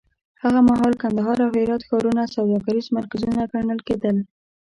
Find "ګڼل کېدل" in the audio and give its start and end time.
3.53-4.17